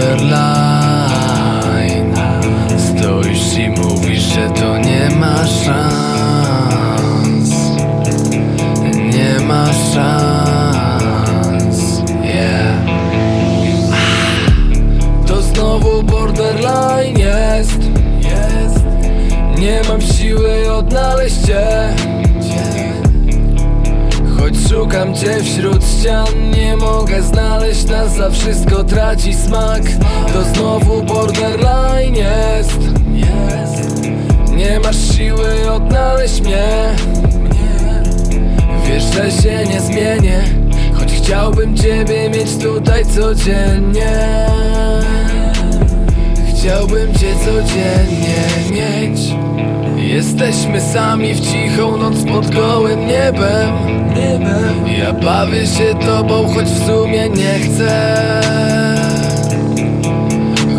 borderline 0.00 1.20
Stoisz 2.78 3.58
i 3.58 3.68
mówisz, 3.68 4.22
że 4.22 4.50
to 4.50 4.78
nie 4.78 5.10
ma 5.10 5.46
szans. 5.46 5.80
Nie 9.14 9.40
ma 9.46 9.66
szans 9.92 11.02
yeah. 12.24 12.84
To 15.26 15.42
znowu 15.42 16.02
borderline 16.02 17.18
jest. 17.18 17.78
Nie 19.58 19.82
mam 19.88 20.00
siły 20.00 20.72
odnaleźć 20.72 21.46
cię 21.46 21.94
szukam 24.68 25.14
cię 25.14 25.40
wśród 25.42 25.84
ścian 25.84 26.50
Nie 26.56 26.76
mogę 26.76 27.22
znaleźć 27.22 27.84
nas, 27.84 28.16
za 28.16 28.30
wszystko 28.30 28.84
traci 28.84 29.34
smak. 29.34 29.82
To 30.32 30.42
znowu 30.54 31.02
borderline 31.02 32.16
jest. 32.16 32.78
Nie 34.56 34.80
masz 34.80 35.16
siły 35.16 35.70
odnaleźć 35.70 36.40
mnie. 36.40 36.94
Wiesz, 38.86 39.04
że 39.04 39.30
się 39.30 39.64
nie 39.66 39.80
zmienię 39.80 40.42
Choć 41.00 41.12
chciałbym 41.12 41.76
ciebie 41.76 42.30
mieć 42.30 42.56
tutaj 42.56 43.06
codziennie. 43.06 44.46
Chciałbym 46.54 47.14
cię 47.14 47.34
codziennie 47.44 48.44
mieć 48.70 49.39
Jesteśmy 50.10 50.80
sami 50.80 51.34
w 51.34 51.40
cichą 51.40 51.96
noc 51.96 52.24
pod 52.24 52.54
gołym 52.54 53.06
niebem. 53.06 53.72
Ja 54.98 55.12
bawię 55.12 55.66
się 55.66 55.94
tobą, 56.06 56.48
choć 56.54 56.66
w 56.66 56.86
sumie 56.86 57.28
nie 57.28 57.58
chcę. 57.58 58.14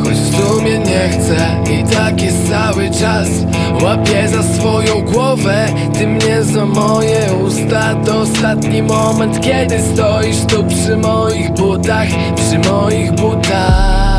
Choć 0.04 0.14
w 0.14 0.36
sumie 0.36 0.80
nie 0.80 1.10
chcę. 1.10 1.64
I 1.74 1.84
tak 1.96 2.22
jest 2.22 2.50
cały 2.50 2.90
czas. 2.90 3.28
Łapię 3.84 4.28
za 4.28 4.44
swoją 4.44 5.02
głowę. 5.02 5.66
Ty 5.94 6.08
mnie 6.08 6.44
za 6.44 6.66
moje 6.66 7.34
usta. 7.46 7.96
To 8.06 8.20
ostatni 8.20 8.84
moment, 8.84 9.42
kiedy 9.42 9.80
stoisz 9.94 10.46
tu 10.48 10.64
przy 10.64 10.98
moich 10.98 11.52
butach. 11.52 12.08
Przy 12.36 12.70
moich 12.70 13.12
butach 13.12 14.11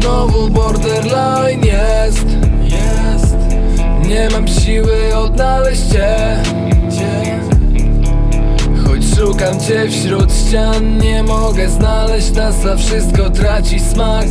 znowu 0.00 0.50
borderline 0.50 1.66
jest. 1.66 2.26
Jest. 2.62 3.36
Nie 4.08 4.28
mam 4.32 4.48
siły 4.48 5.16
odnaleźć 5.16 5.82
cię 5.92 6.36
Choć 8.86 9.02
szukam 9.16 9.60
cię 9.60 9.88
wśród 9.90 10.32
ścian 10.32 10.98
Nie 10.98 11.22
mogę 11.22 11.68
znaleźć 11.68 12.32
nas, 12.32 12.66
a 12.66 12.76
wszystko 12.76 13.30
traci 13.30 13.80
smak. 13.80 14.26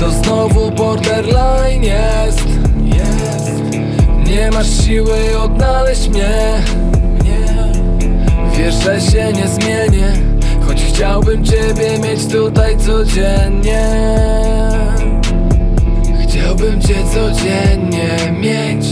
To 0.00 0.10
znowu 0.10 0.70
borderline 0.70 1.84
jest. 1.84 2.44
Nie 4.26 4.50
masz 4.50 4.84
siły 4.84 5.38
odnaleźć 5.38 6.08
mnie. 6.08 6.62
Wiesz, 8.58 8.74
że 8.74 9.00
się 9.00 9.32
nie 9.32 9.48
zmienię 9.48 10.12
Choć 10.66 10.82
chciałbym 10.82 11.44
ciebie 11.44 11.98
mieć 11.98 12.26
tutaj 12.26 12.76
codziennie 12.78 13.82
Chciałbym 16.62 16.80
cię 16.80 16.94
codziennie 17.14 18.32
mieć. 18.40 18.86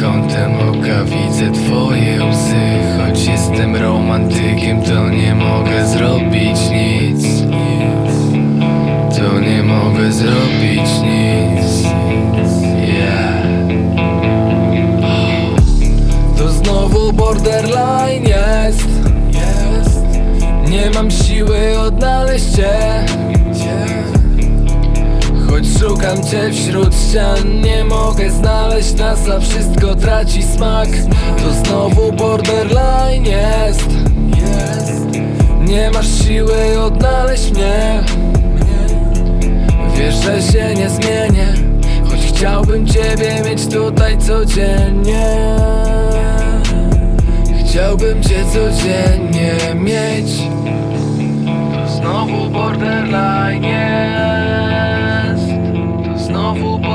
Kątem 0.00 0.54
oka 0.54 1.04
widzę 1.04 1.50
twoje 1.52 2.24
łzy 2.24 2.56
Choć 2.98 3.26
jestem 3.26 3.76
romantykiem, 3.76 4.82
to 4.82 5.08
nie 5.08 5.34
mogę 5.34 5.86
zrobić 5.86 6.58
nic. 6.70 7.42
To 9.16 9.40
nie 9.40 9.62
mogę 9.62 10.12
zrobić 10.12 10.90
nic. 11.02 11.82
Yeah. 12.88 13.42
To 16.38 16.48
znowu 16.48 17.12
borderline 17.12 18.28
jest. 18.28 18.88
Nie 20.68 20.90
mam 20.94 21.10
siły 21.10 21.78
odnaleźć 21.78 22.56
cię 22.56 23.04
cię 26.32 26.52
wśród 26.52 26.94
ścian 26.94 27.60
Nie 27.60 27.84
mogę 27.84 28.30
znaleźć 28.30 28.94
nas, 28.94 29.28
a 29.28 29.40
wszystko 29.40 29.94
traci 29.94 30.42
smak. 30.42 30.88
To 31.38 31.52
znowu 31.52 32.12
borderline 32.12 33.26
jest. 33.26 33.88
Nie 35.60 35.90
masz 35.90 36.24
siły 36.24 36.80
odnaleźć 36.80 37.50
mnie. 37.52 38.00
Wiesz, 39.96 40.14
że 40.14 40.42
się 40.42 40.74
nie 40.74 40.90
zmienię 40.90 41.54
Choć 42.10 42.20
chciałbym 42.20 42.86
ciebie 42.86 43.42
mieć 43.44 43.66
tutaj 43.66 44.18
codziennie. 44.18 45.56
Chciałbym 47.60 48.22
cię 48.22 48.44
codziennie 48.52 49.74
mieć. 49.74 50.42
To 51.74 51.96
znowu 51.96 52.50
borderline 52.50 53.81
To 56.52 56.91